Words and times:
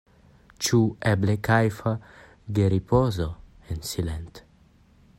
Ĉu 0.67 0.79
eble 1.09 1.35
kajfa 1.49 1.93
geripozo 2.59 3.31
en 3.75 3.87
silent? 3.93 4.47